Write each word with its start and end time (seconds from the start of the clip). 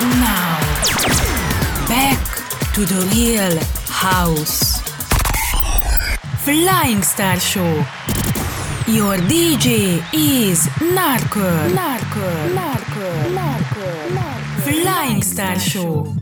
now, 0.00 0.58
back 1.88 2.18
to 2.74 2.84
the 2.84 3.00
real 3.14 3.58
house. 3.88 4.80
Flying 6.44 7.02
Star 7.02 7.38
Show. 7.38 7.84
Your 8.86 9.16
DJ 9.16 10.02
is 10.12 10.68
Narco. 10.80 11.68
Narco. 11.68 12.54
Narco. 12.54 13.28
Narco. 13.30 14.08
Narco. 14.14 14.60
Flying 14.62 15.22
Star 15.22 15.58
Show. 15.58 16.14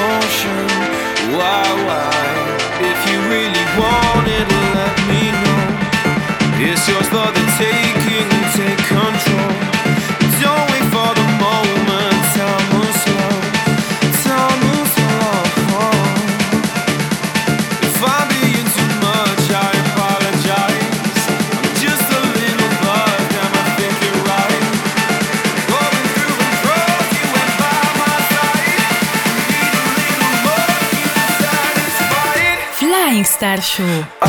My. 0.00 0.66
Why, 1.36 1.64
why? 1.86 2.10
If 2.90 2.98
you 3.08 3.18
really 3.28 3.66
want 3.80 4.26
it, 4.28 4.48
let 4.76 4.96
me 5.10 5.22
know. 5.42 5.64
It's 6.68 6.84
yours 6.88 7.08
for 7.08 7.28
the 7.36 7.44
taking, 7.60 8.28
Show. 33.58 34.19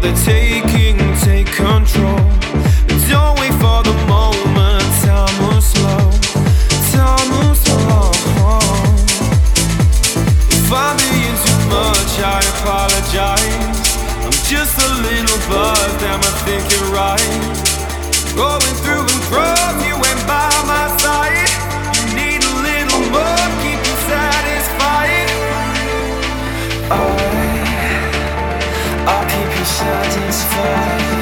The 0.00 0.12
taking, 0.24 0.96
take 1.20 1.46
control. 1.46 2.16
Don't 3.08 3.38
wait 3.38 3.52
for 3.60 3.82
the 3.82 3.94
moment, 4.08 4.84
time 5.04 5.34
moves 5.42 5.66
slow. 5.66 6.10
Time 6.92 7.28
moves 7.36 7.60
slow. 7.60 8.10
If 10.56 10.72
I'm 10.72 10.96
being 10.96 11.36
too 11.44 11.60
much, 11.68 12.12
I 12.22 12.40
apologize. 12.54 13.96
I'm 14.24 14.36
just 14.48 14.78
a 14.78 14.90
little 15.04 15.40
buzzed, 15.50 16.02
I 16.02 16.16
right? 16.92 17.40
Going 18.36 18.74
through 18.82 19.04
and 19.04 19.22
through, 19.28 19.86
you 19.86 19.94
went 20.00 20.26
by 20.26 20.48
my 20.66 20.96
side. 20.98 21.39
I, 29.82 30.02
keep 30.12 31.19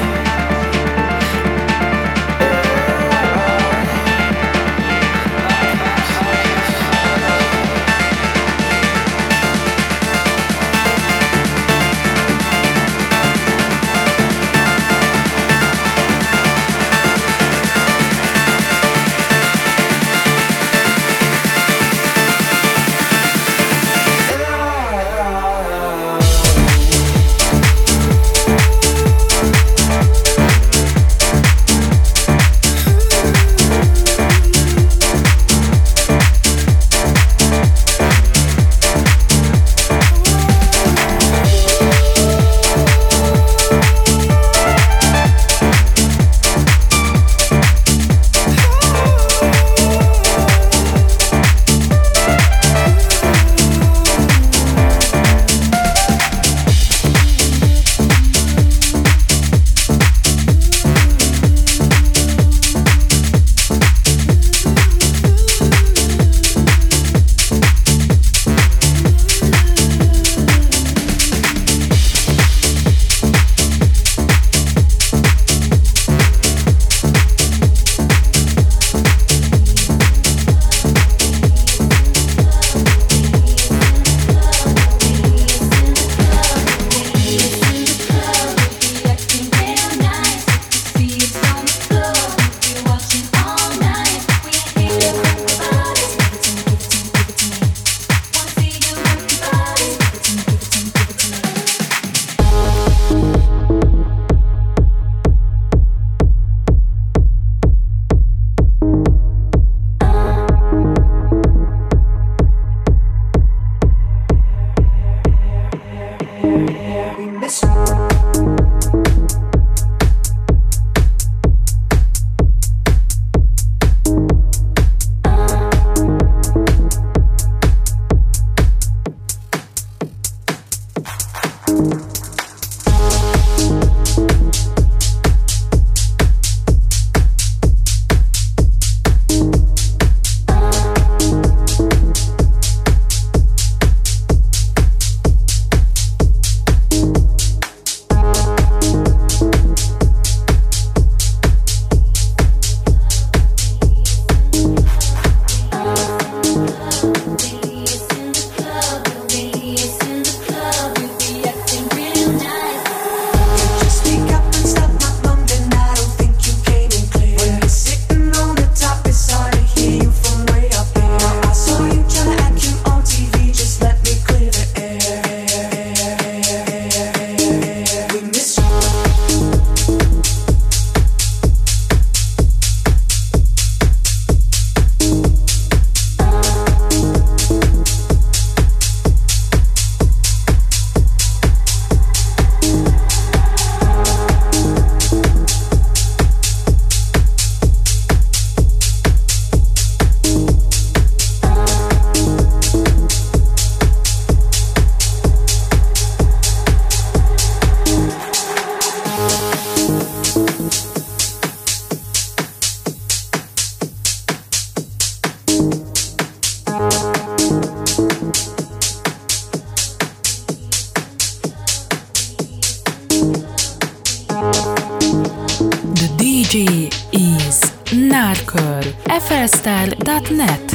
flstar.net 229.49 230.69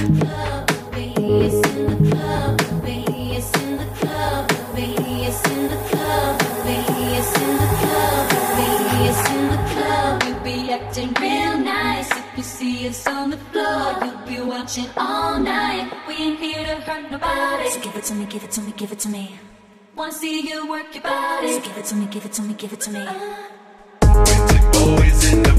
acting 10.75 11.15
real 11.21 11.59
nice. 11.59 12.11
If 12.11 12.37
you 12.37 12.43
see 12.43 12.89
us 12.89 13.07
on 13.07 13.31
the 13.31 13.37
floor, 13.37 13.95
you'll 14.03 14.27
be 14.27 14.41
watching 14.41 14.89
all 14.97 15.39
night. 15.39 15.93
We 16.09 16.15
ain't 16.15 16.41
here 16.41 16.65
to 16.65 16.77
hurt 16.83 17.11
nobody. 17.11 17.71
So 17.71 17.81
give 17.81 17.95
it 17.95 18.05
to 18.05 18.15
me, 18.15 18.27
give 18.27 18.43
it 18.43 18.51
to 18.53 18.61
me, 18.61 18.73
give 18.77 18.93
it 18.93 18.99
to 19.01 19.09
me. 19.09 19.39
Wanna 19.95 20.13
see 20.13 20.49
you 20.49 20.69
work 20.69 20.93
your 20.95 21.03
body. 21.03 21.53
So 21.53 21.61
give 21.61 21.77
it 21.77 21.85
to 21.87 21.95
me, 21.95 22.07
give 22.07 22.25
it 22.25 22.33
to 22.33 22.43
me, 22.43 22.55
give 22.55 22.73
it 22.73 22.81
to 22.81 22.91
me. 22.91 23.07
With 24.99 25.54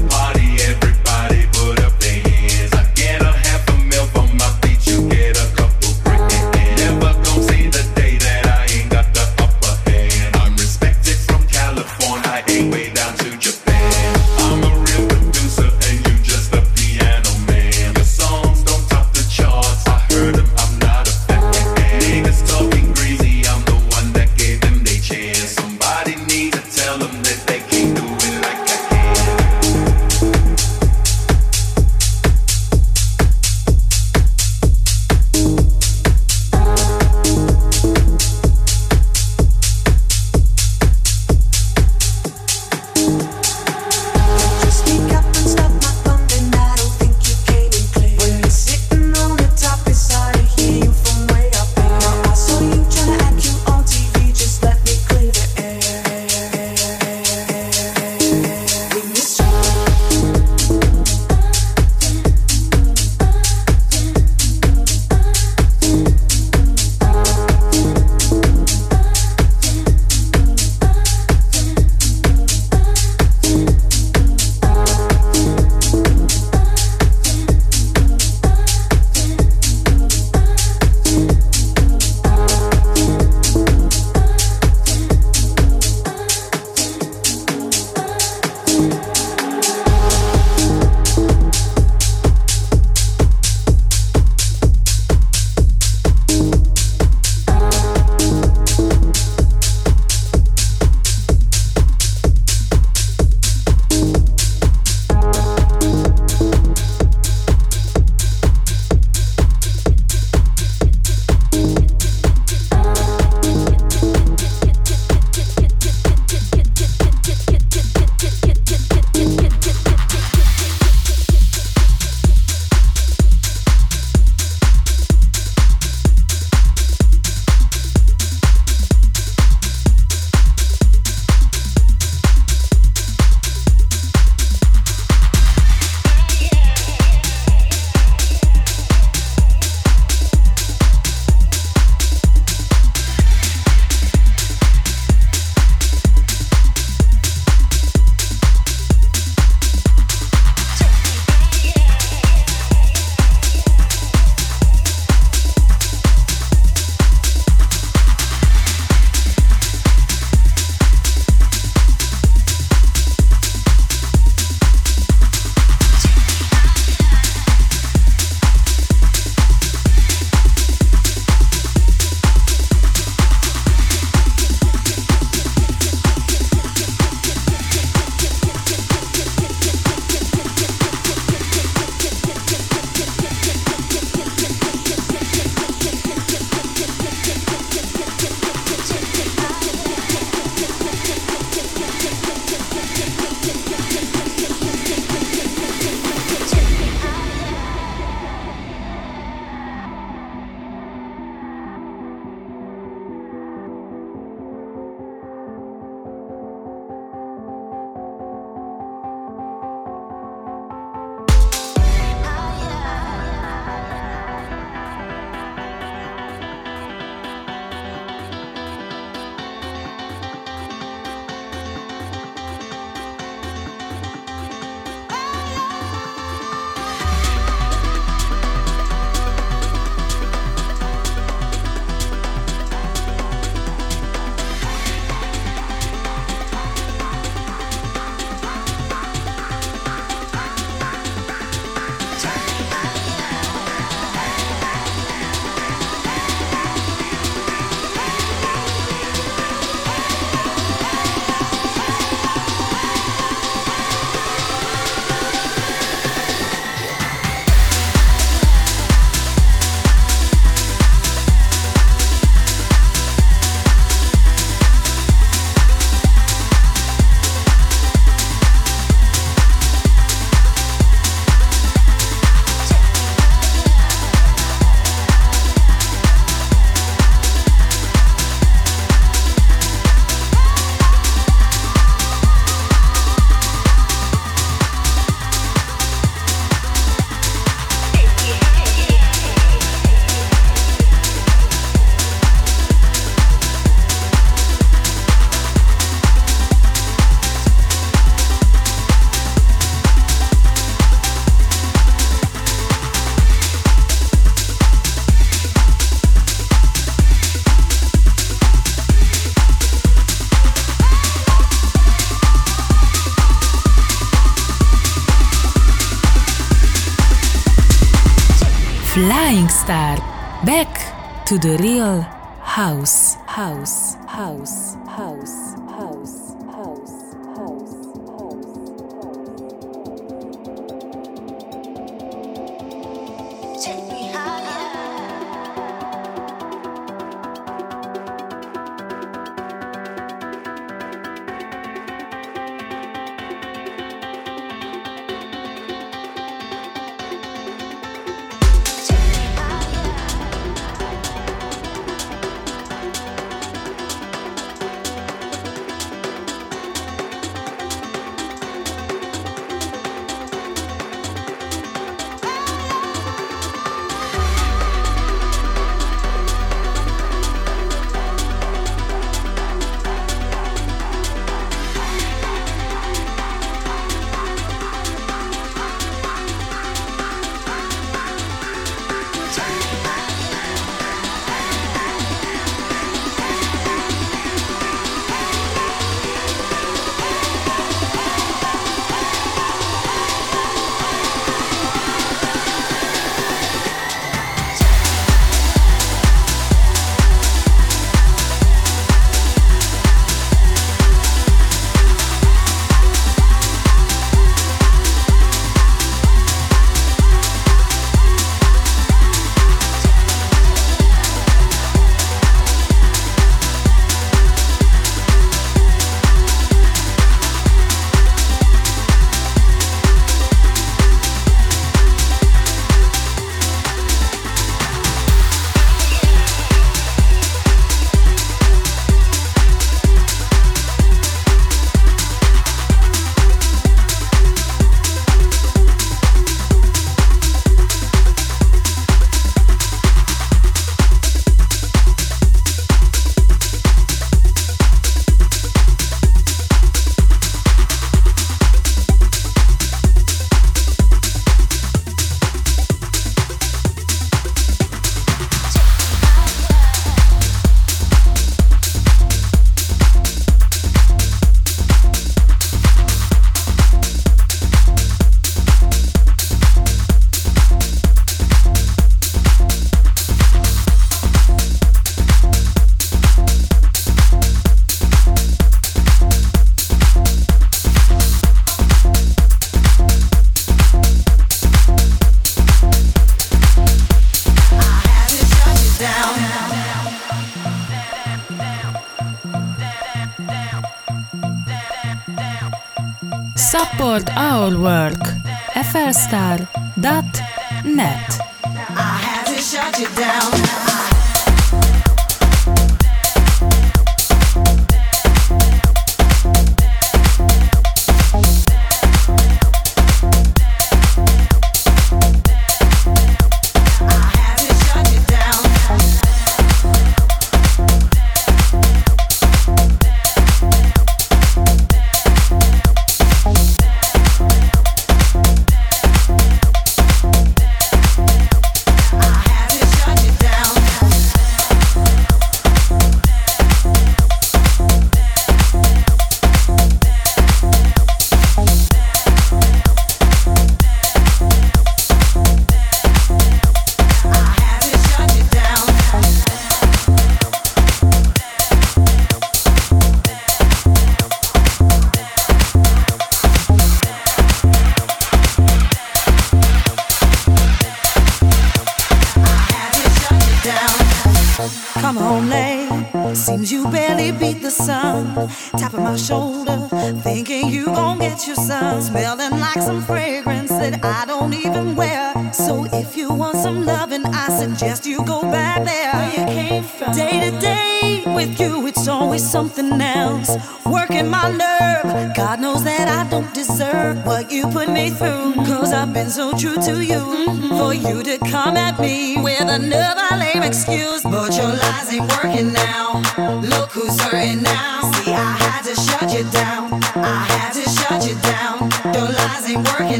to 321.26 321.36
the 321.38 321.56
real 321.58 322.02
house. 322.40 323.16
House. 323.26 323.96
House. 324.06 324.76
House. 324.86 325.45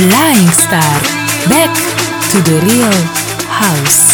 Flying 0.00 0.50
Star. 0.50 0.80
Back 1.50 1.74
to 2.30 2.40
the 2.40 2.58
real 2.64 2.90
house. 3.50 4.09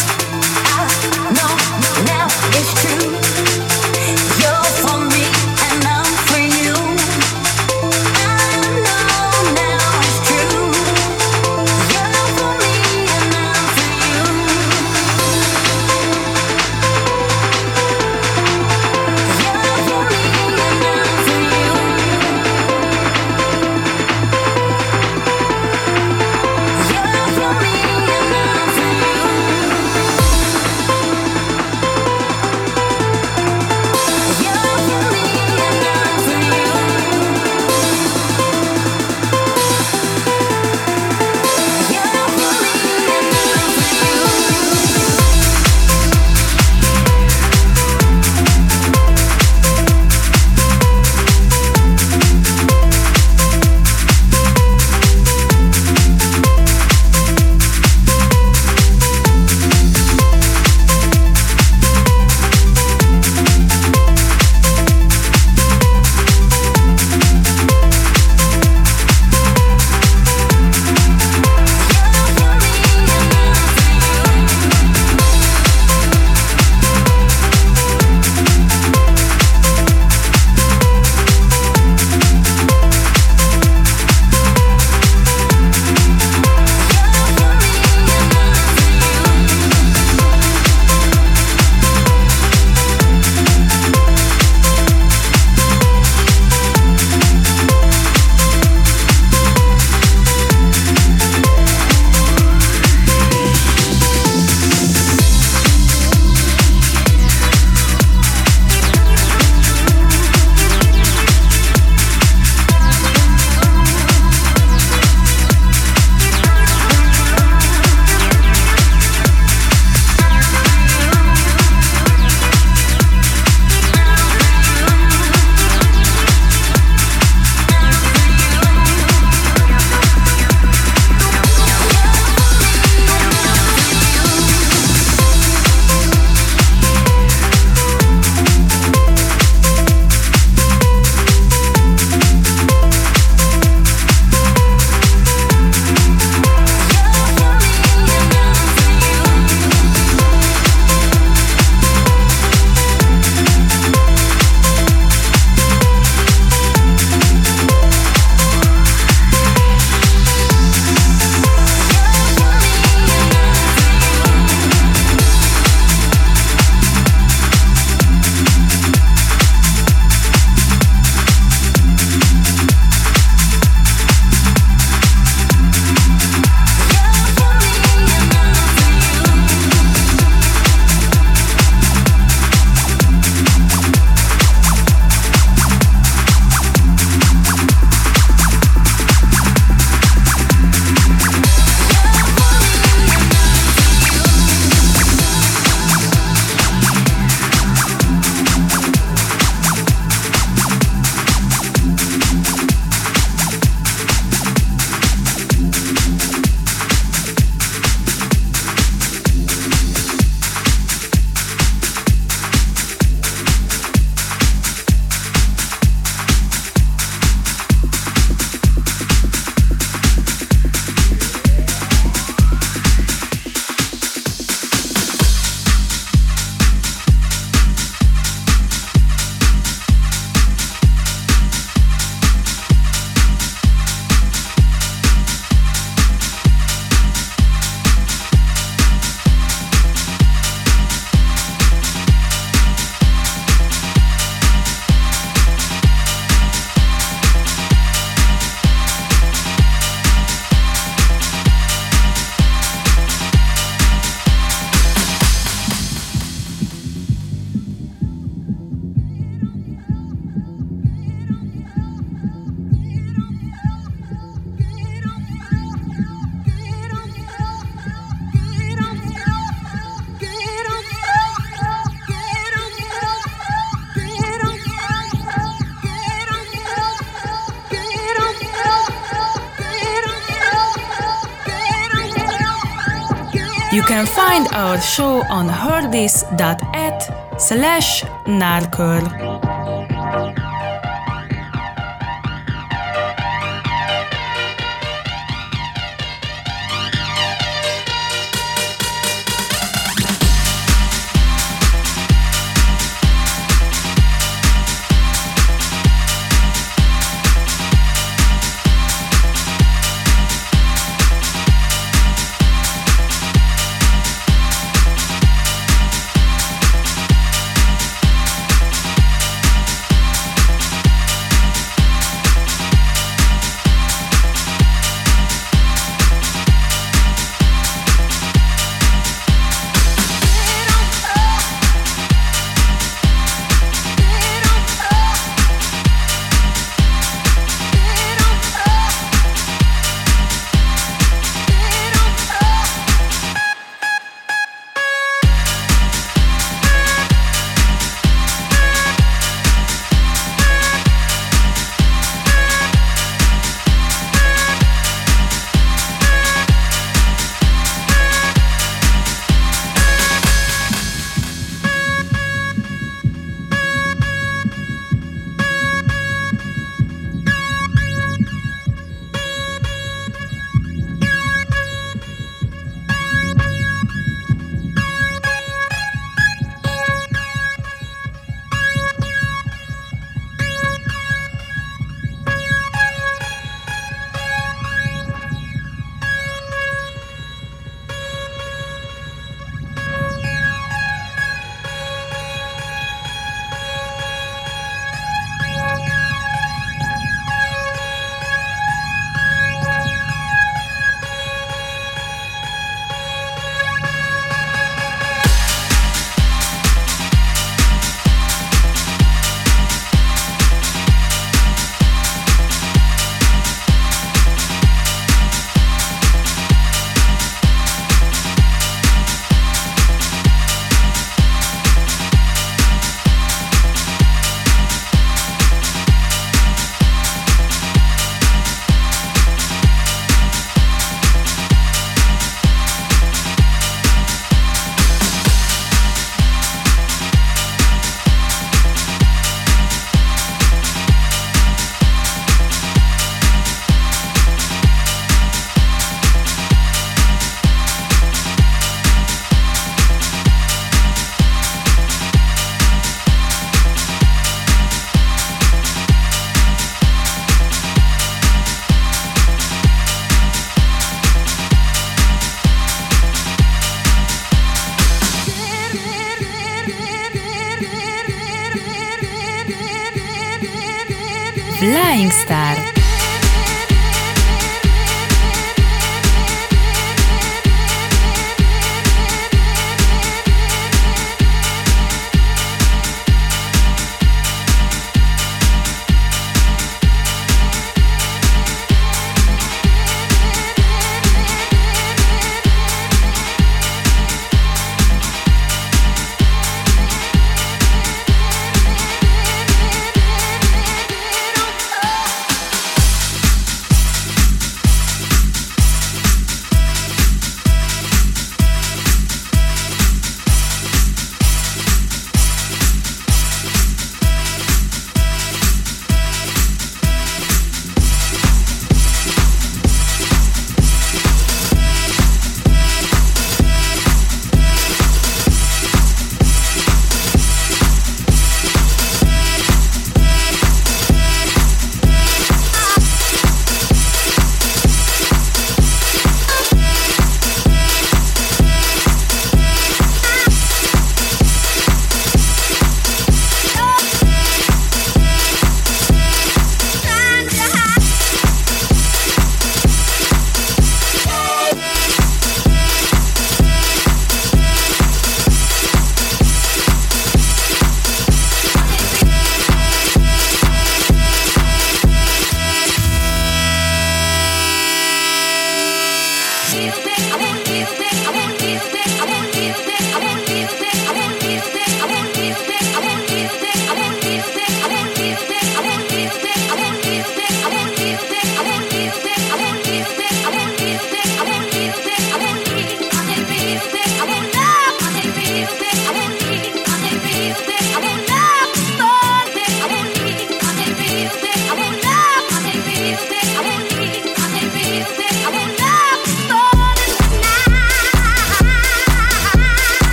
Our 284.77 284.83
show 284.83 285.23
on 285.31 285.49
herdis.at 285.49 287.01
slash 287.41 288.03
narcurl. 288.27 289.46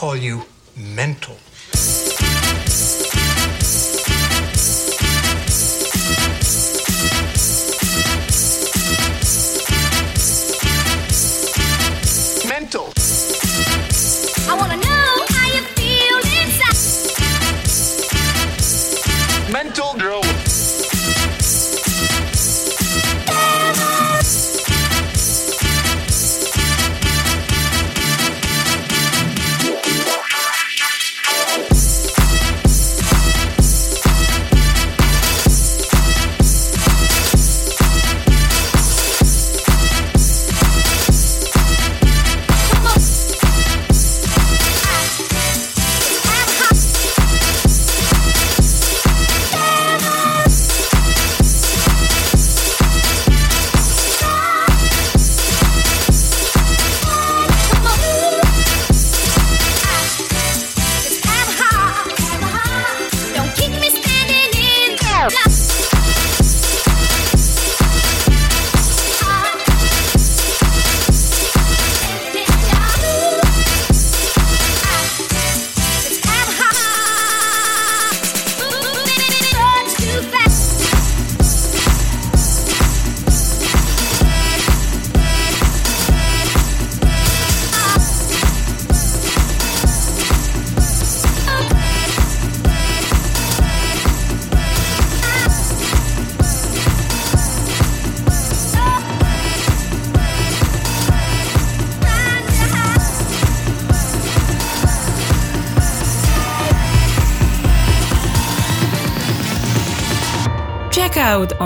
call 0.00 0.16
you 0.16 0.49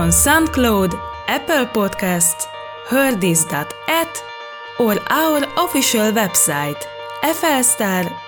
on 0.05 0.11
SoundCloud, 0.11 0.93
Apple 1.29 1.65
Podcast, 1.65 2.47
hearthis.at, 2.89 4.25
or 4.79 4.97
our 5.09 5.39
official 5.57 6.13
website, 6.13 6.83
flstar.net. 7.23 8.19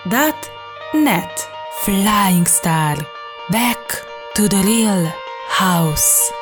Flying 1.83 2.47
Star, 2.47 2.97
back 3.51 3.83
to 4.35 4.49
the 4.49 4.63
real 4.65 5.05
house. 5.49 6.33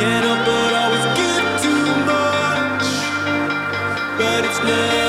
get 0.00 0.24
up, 0.24 0.40
but 0.46 0.72
always 0.82 1.06
give 1.20 1.46
too 1.64 1.84
much. 2.10 2.86
But 4.18 4.44
it's 4.46 4.60
never. 4.64 4.99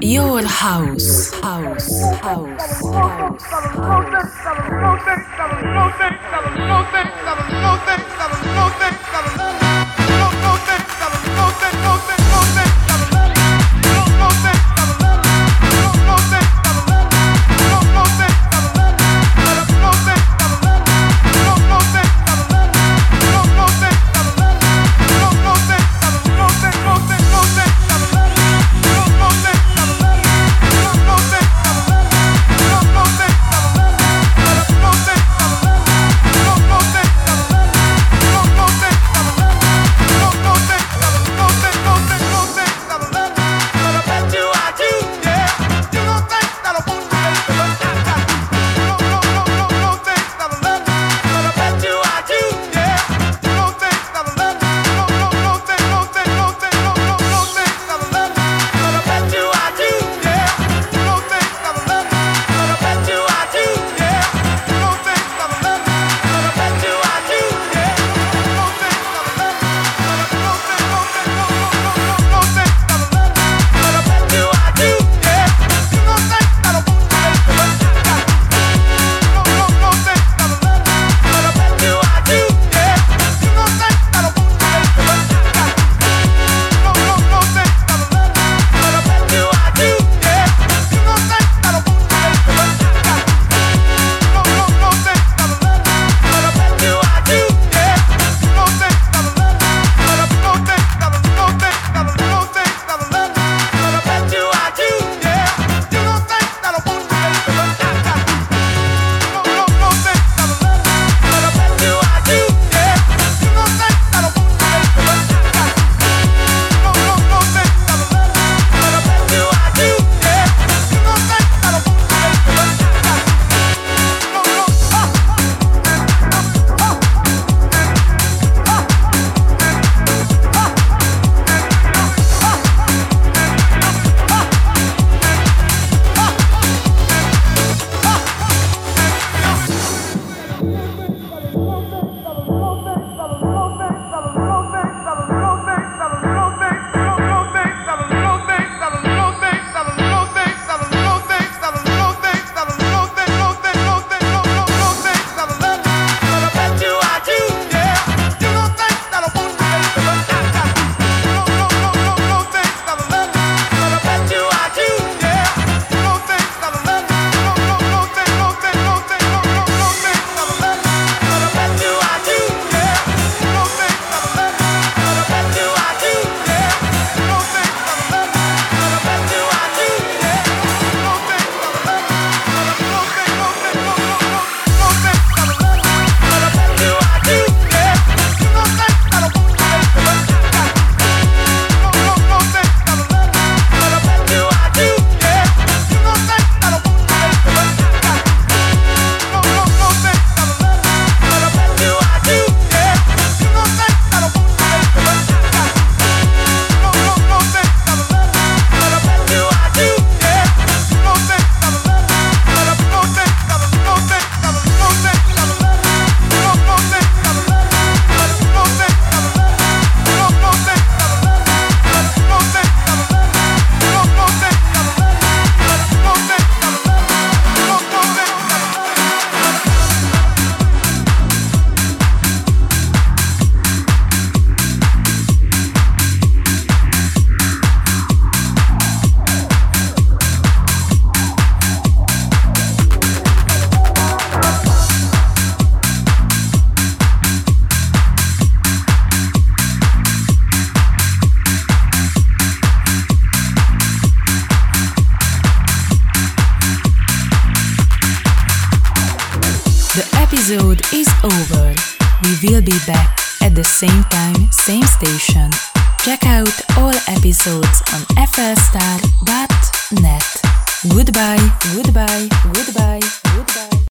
Your 0.00 0.42
house. 0.42 1.30
House. 1.40 2.02
House. 2.20 2.84
house. 2.84 3.42
Don't 3.74 4.69